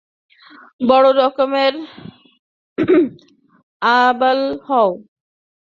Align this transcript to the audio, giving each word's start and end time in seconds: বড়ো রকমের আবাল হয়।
বড়ো 0.81 1.11
রকমের 1.19 1.73
আবাল 3.81 4.39
হয়। 4.67 4.93